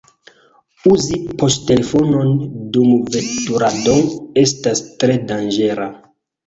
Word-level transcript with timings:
Uzi 0.91 1.19
poŝtelefonon 1.41 2.33
dum 2.79 2.97
veturado 3.19 3.97
estas 4.47 4.87
tre 5.01 5.21
danĝera. 5.33 5.93